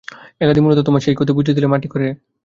[0.41, 2.07] এলাদি তোমার সেই খ্যাতি বুঝি দিলে মাটি করে।